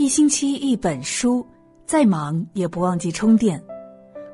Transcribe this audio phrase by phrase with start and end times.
[0.00, 1.46] 一星期一本书，
[1.84, 3.62] 再忙也不忘记充电。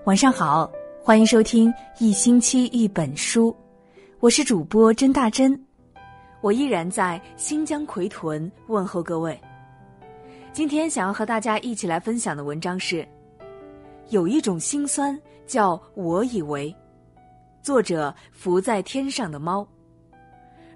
[0.05, 0.71] 晚上好，
[1.03, 3.53] 欢迎收听一星期一本书，
[4.21, 5.61] 我是主播甄大珍，
[6.41, 9.37] 我依然在新疆奎屯问候各位。
[10.53, 13.05] 今天想要和大家一起来分享的文章是：
[14.11, 16.73] 有一种心酸叫我以为。
[17.61, 19.67] 作者浮在天上的猫。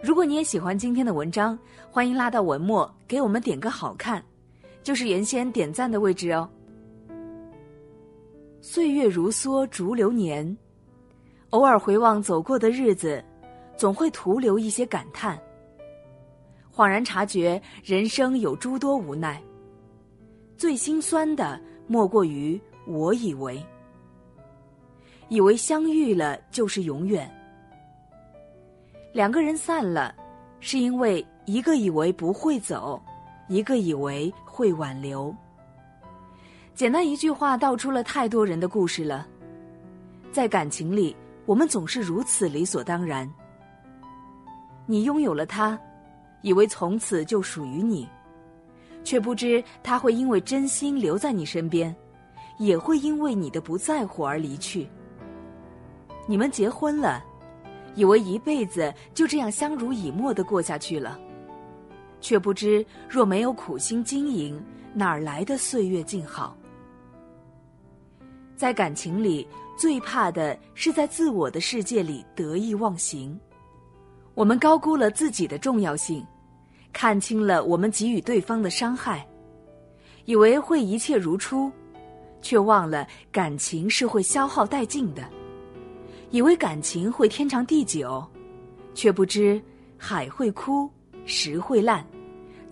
[0.03, 1.57] 如果你也喜欢今天的文章，
[1.93, 4.21] 欢迎拉到文末给我们点个好看。
[4.83, 6.49] 就是原先点赞的位置哦。
[8.61, 10.57] 岁月如梭，逐流年，
[11.51, 13.25] 偶尔回望走过的日子，
[13.77, 15.41] 总会徒留一些感叹。
[16.73, 19.43] 恍然察觉，人生有诸多无奈。
[20.57, 23.63] 最心酸的，莫过于我以为，
[25.29, 27.31] 以为相遇了就是永远。
[29.13, 30.15] 两个人散了，
[30.61, 33.01] 是因为一个以为不会走。
[33.49, 35.35] 一个以为会挽留，
[36.75, 39.27] 简单一句话道出了太多人的故事了。
[40.31, 43.27] 在感情里，我们总是如此理所当然。
[44.85, 45.81] 你拥有了他，
[46.43, 48.07] 以为从此就属于你，
[49.03, 51.97] 却不知他会因为真心留在你身边，
[52.59, 54.87] 也会因为你的不在乎而离去。
[56.27, 57.25] 你们结婚了，
[57.95, 61.19] 以为一辈子就这样相濡以沫的过下去了。
[62.21, 64.63] 却不知，若没有苦心经营，
[64.95, 66.57] 哪儿来的岁月静好？
[68.57, 73.39] 在感情里，最怕的是在自我的世界里得意忘形。
[74.35, 76.25] 我们高估了自己的重要性，
[76.93, 79.27] 看清了我们给予对方的伤害，
[80.27, 81.73] 以为会一切如初，
[82.43, 85.23] 却忘了感情是会消耗殆尽的；
[86.31, 88.23] 以为感情会天长地久，
[88.95, 89.61] 却不知
[89.97, 90.89] 海会枯。
[91.25, 92.05] 石会烂，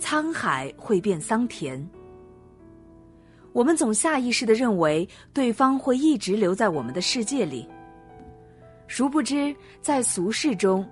[0.01, 1.89] 沧海会变桑田。
[3.53, 7.69] 我们总下意识的认为对方会一直留在我们的世界里，
[8.87, 10.87] 殊不知在俗世中，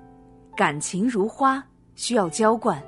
[0.56, 1.64] 感情如花，
[1.94, 2.82] 需要浇灌，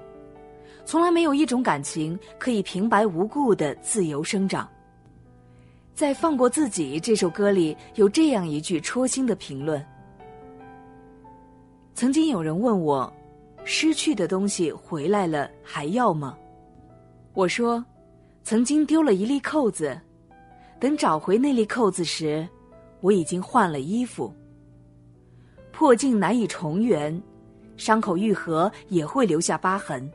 [0.85, 4.69] 从来没有一种感情可以平白无故的自由生长。
[5.95, 9.85] 在《放过自己》这首歌里，有这样一句戳心的评论：
[11.95, 13.13] 曾经有人问我。
[13.71, 16.35] 失去的东西回来了还要吗？
[17.35, 17.85] 我说，
[18.43, 20.01] 曾经丢了一粒扣子，
[20.81, 22.49] 等找回那粒扣子时，
[23.03, 24.33] 我已经换了衣服。
[25.71, 27.23] 破镜难以重圆，
[27.77, 30.11] 伤口愈合也会留下疤痕。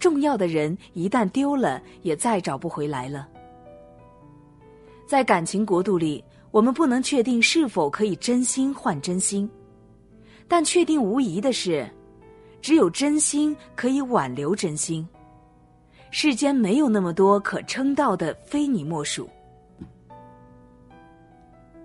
[0.00, 3.28] 重要的人一旦丢了，也再找不回来了。
[5.06, 9.48] 在感情国度里，我们不能确定是否可以真心换真心，
[10.48, 11.88] 但确定无疑的是。
[12.66, 15.08] 只有真心可以挽留真心，
[16.10, 19.30] 世间没有那么多可称道的，非你莫属。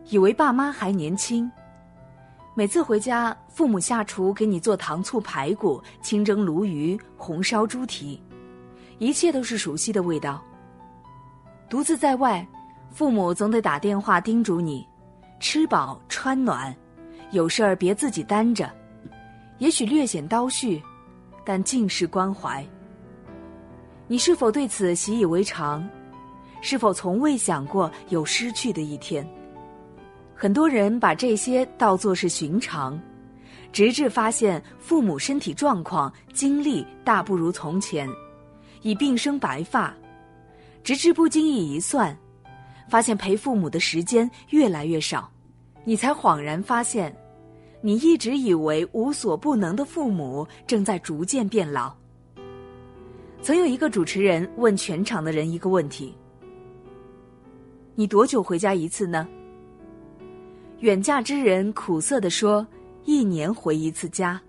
[0.07, 1.47] 以为爸妈还年轻，
[2.55, 8.19] 每次回家，父母下厨给你做糖醋排骨、清蒸鲈鱼、红烧猪蹄，
[8.97, 10.43] 一切都是熟悉的味道。
[11.69, 12.43] 独自在外，
[12.89, 14.83] 父母总得打电话叮嘱你：
[15.39, 16.75] 吃饱穿暖，
[17.29, 18.67] 有事儿别自己担着。
[19.61, 20.81] 也许略显叨絮，
[21.45, 22.65] 但尽是关怀。
[24.07, 25.87] 你是否对此习以为常？
[26.63, 29.23] 是否从未想过有失去的一天？
[30.33, 32.99] 很多人把这些当作是寻常，
[33.71, 38.09] 直至发现父母身体状况、精力大不如从前，
[38.81, 39.93] 已鬓生白发；
[40.83, 42.17] 直至不经意一算，
[42.89, 45.31] 发现陪父母的时间越来越少，
[45.83, 47.15] 你才恍然发现。
[47.81, 51.93] 你一直以为无所不能的父母正在逐渐变老。
[53.41, 56.15] 曾有一个主持人问全场的人一个问题
[57.95, 59.27] ：“你多久回家一次呢？”
[60.79, 62.65] 远嫁之人苦涩的说
[63.03, 64.39] ：“一年回一次家。”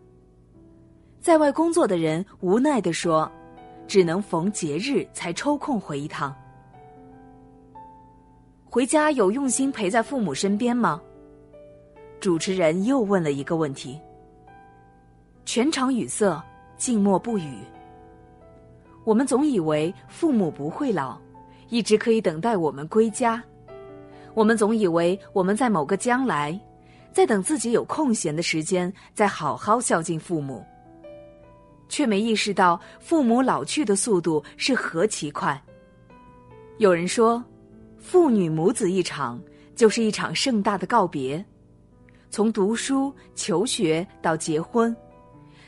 [1.21, 3.31] 在外工作的人无奈的说
[3.89, 6.35] ：“只能逢节日才抽空回一趟。”
[8.69, 11.01] 回家有用心陪在父母身边吗？
[12.23, 14.01] 主持人又问了一个问题。
[15.45, 16.41] 全场语塞，
[16.77, 17.59] 静默不语。
[19.03, 21.19] 我们总以为父母不会老，
[21.69, 23.43] 一直可以等待我们归家。
[24.35, 26.57] 我们总以为我们在某个将来，
[27.13, 30.65] 在等自己有空闲的时间，再好好孝敬父母。
[31.89, 35.61] 却没意识到父母老去的速度是何其快。
[36.79, 37.43] 有人说，
[37.99, 39.43] 父女母子一场，
[39.75, 41.45] 就是一场盛大的告别。
[42.33, 44.97] 从读书求学到结婚，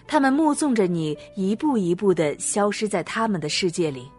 [0.06, 4.11] 他们目送着你一步一步的消失在他们的世界里。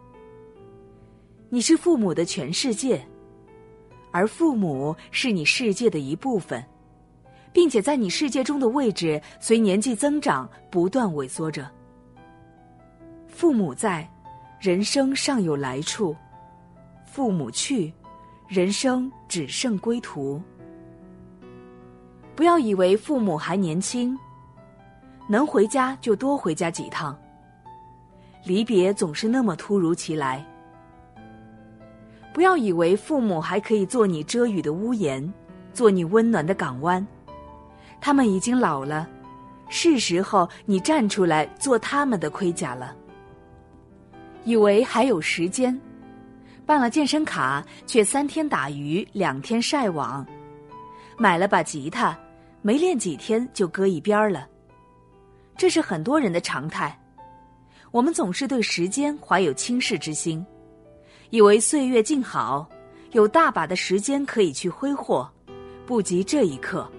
[1.48, 3.04] 你是父母的全世界，
[4.12, 6.64] 而父母是你世界的一部分，
[7.52, 11.68] 并且在你世界中的位置随年纪增长不断萎缩着。
[13.26, 14.08] 父母在，
[14.60, 16.14] 人生尚有来处；
[17.04, 17.92] 父母去，
[18.46, 20.40] 人生只剩归途。
[22.36, 24.16] 不要以为父母还年轻，
[25.26, 27.18] 能回家就多回家几趟。
[28.44, 30.44] 离别总是那么突如其来。
[32.34, 35.32] 不要以为父母还可以做你遮雨的屋檐，
[35.72, 37.04] 做你温暖的港湾，
[38.02, 39.08] 他们已经老了，
[39.70, 42.94] 是时候你站出来做他们的盔甲了。
[44.44, 45.80] 以为还有时间，
[46.66, 50.24] 办了健身卡却三天打鱼两天晒网，
[51.16, 52.16] 买了把吉他，
[52.66, 54.44] 没练几天就搁一边了。
[55.56, 57.00] 这是很多人的常态。
[57.92, 60.44] 我们总是对时间怀有轻视之心，
[61.30, 62.68] 以为岁月静好，
[63.12, 65.30] 有大把的时间可以去挥霍，
[65.86, 66.90] 不及这一刻。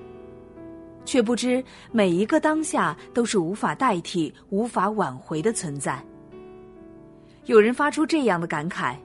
[1.03, 1.61] 却不知
[1.91, 6.01] 每一个当下都是无法代替、无法挽回的存在。
[7.43, 8.95] 有人发出这样的感慨：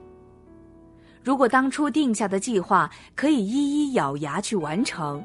[1.21, 5.21] 如果当初定下的计划可以一一咬牙去完成，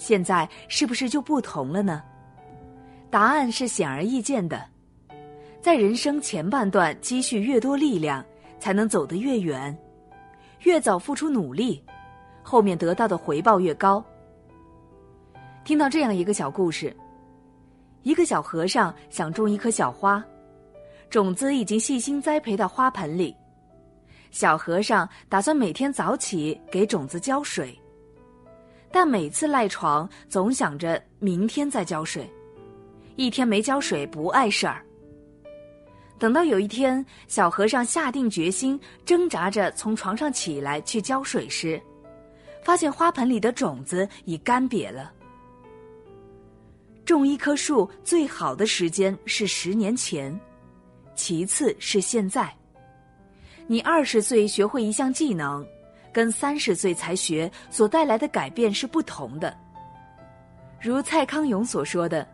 [0.00, 2.02] 现在是不是就不同了呢？
[3.10, 4.66] 答案是显而易见的。
[5.60, 8.24] 在人生前半段积蓄越多力量，
[8.58, 9.76] 才能走得越远；
[10.60, 11.84] 越早付出努力，
[12.42, 14.02] 后面得到的回报越高。
[15.64, 16.96] 听到这样一个小故事：
[18.02, 20.24] 一个小和尚想种一棵小花，
[21.10, 23.36] 种子已经细心栽培到花盆里。
[24.30, 27.78] 小和尚打算每天早起给种子浇水，
[28.92, 32.28] 但每次赖床总想着明天再浇水，
[33.16, 34.84] 一天没浇水不碍事儿。
[36.18, 41.80] 等到有一天，小和尚下定决心，挣扎着从床上起来去浇水时，
[42.62, 45.12] 发现花盆里的种子已干瘪了。
[47.06, 50.38] 种一棵树最好的时间是十年前，
[51.14, 52.54] 其次是现在。
[53.66, 55.66] 你二十岁学会一项技能，
[56.12, 59.56] 跟三十岁才学所带来的改变是不同的。
[60.80, 62.26] 如蔡康永所说的：“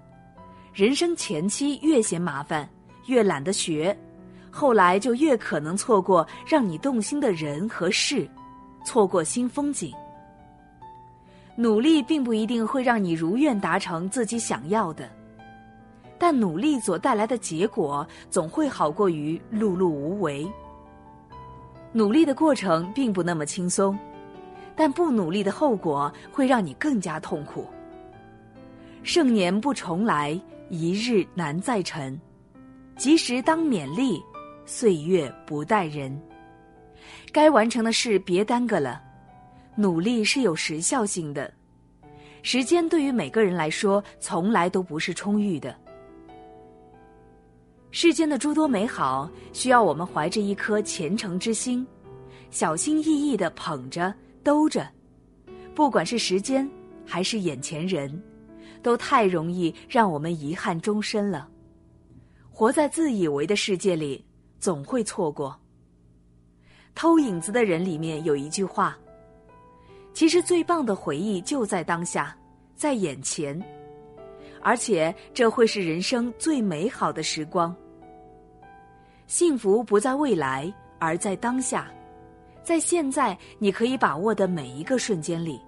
[0.73, 2.69] 人生前期越嫌麻烦。”
[3.07, 3.97] 越懒得学，
[4.51, 8.29] 后来就越可能错过让你动心的人和事，
[8.85, 9.95] 错过新风景。
[11.55, 15.09] 努力并不一定会让你如愿达成自己想要的，
[16.19, 20.45] 但努力所带来的结果总会好过于碌碌无为。
[21.97, 23.99] 努力的过程并不那么轻松，
[24.77, 27.67] 但不努力的后果会让你更加痛苦。
[29.03, 30.39] 盛年不重来，
[30.69, 32.21] 一日难再晨。
[32.99, 34.23] 及时当勉励，
[34.67, 36.15] 岁月不待人。
[37.33, 39.01] 该完成的事别耽搁了，
[39.75, 41.51] 努力是有时效性的。
[42.43, 45.75] 时间对于每个人来说，从来都不是充裕的。
[47.99, 51.87] 世间的诸多美好，需要我们怀着一颗虔诚之心，
[52.51, 54.13] 小心翼翼的捧着、
[54.43, 54.87] 兜着。
[55.75, 56.71] 不管是时间，
[57.07, 58.23] 还是眼前人，
[58.83, 61.49] 都太容易让我们遗憾终身了。
[62.51, 64.23] 活在自以为的世界里，
[64.61, 65.59] 总会错过。
[66.95, 68.95] 偷影子的人里面有一句话
[70.13, 72.37] ：“其实最棒的回忆就在当下，
[72.75, 73.59] 在眼前，
[74.61, 77.75] 而且这会是人生最美好的时光。
[79.27, 81.91] 幸福不在未来，而在当下，
[82.63, 85.61] 在现在你可以把握的每一个瞬间里。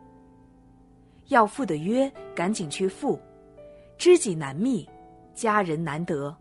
[1.27, 3.19] 要赴的约，赶紧去赴；
[3.99, 4.89] 知己难觅，
[5.35, 6.35] 佳人难得。”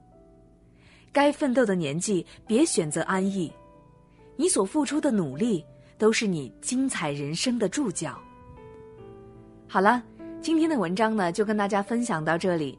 [1.12, 3.51] 该奋斗的年纪，别选择安逸。
[4.36, 5.65] 你所付出的努力，
[5.97, 8.19] 都是你精彩人生的注脚。
[9.67, 10.03] 好了，
[10.39, 12.77] 今天的文章呢，就跟大家分享到这里。